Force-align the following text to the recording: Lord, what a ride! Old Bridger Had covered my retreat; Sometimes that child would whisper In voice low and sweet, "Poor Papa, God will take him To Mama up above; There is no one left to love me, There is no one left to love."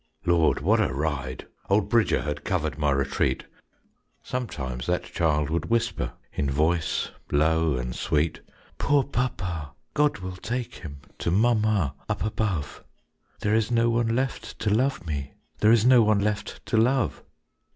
Lord, 0.25 0.61
what 0.61 0.79
a 0.79 0.91
ride! 0.91 1.45
Old 1.69 1.87
Bridger 1.87 2.23
Had 2.23 2.43
covered 2.43 2.79
my 2.79 2.89
retreat; 2.89 3.45
Sometimes 4.23 4.87
that 4.87 5.03
child 5.03 5.51
would 5.51 5.65
whisper 5.69 6.13
In 6.33 6.49
voice 6.49 7.11
low 7.31 7.77
and 7.77 7.95
sweet, 7.95 8.41
"Poor 8.79 9.03
Papa, 9.03 9.73
God 9.93 10.17
will 10.17 10.37
take 10.37 10.73
him 10.77 11.01
To 11.19 11.29
Mama 11.29 11.93
up 12.09 12.23
above; 12.25 12.83
There 13.41 13.53
is 13.53 13.69
no 13.69 13.91
one 13.91 14.15
left 14.15 14.57
to 14.57 14.71
love 14.71 15.05
me, 15.05 15.35
There 15.59 15.71
is 15.71 15.85
no 15.85 16.01
one 16.01 16.19
left 16.19 16.65
to 16.65 16.77
love." 16.77 17.21